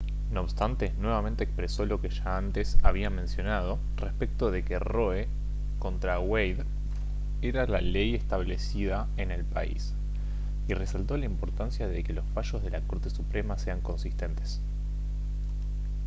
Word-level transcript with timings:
no 0.31 0.41
obstante 0.41 0.95
nuevamente 0.97 1.43
expresó 1.43 1.85
lo 1.85 2.01
que 2.01 2.09
ya 2.09 2.35
antes 2.35 2.75
había 2.81 3.11
mencionado 3.11 3.77
respecto 3.97 4.49
de 4.49 4.63
que 4.63 4.79
roe 4.79 5.27
contra 5.77 6.19
wade 6.19 6.63
era 7.43 7.67
la 7.67 7.81
«ley 7.81 8.15
establecida 8.15 9.07
en 9.17 9.29
el 9.29 9.45
país» 9.45 9.93
y 10.67 10.73
resaltó 10.73 11.17
la 11.17 11.25
importancia 11.25 11.87
de 11.87 12.03
que 12.03 12.13
los 12.13 12.25
fallos 12.33 12.63
de 12.63 12.71
la 12.71 12.81
corte 12.81 13.11
suprema 13.11 13.59
sean 13.59 13.81
consistentes 13.81 14.59